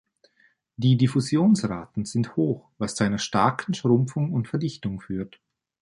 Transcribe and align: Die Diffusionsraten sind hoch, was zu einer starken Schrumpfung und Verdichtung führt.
Die 0.77 0.97
Diffusionsraten 0.97 2.05
sind 2.05 2.35
hoch, 2.35 2.71
was 2.79 2.95
zu 2.95 3.03
einer 3.03 3.19
starken 3.19 3.75
Schrumpfung 3.75 4.33
und 4.33 4.47
Verdichtung 4.47 4.99
führt. 4.99 5.39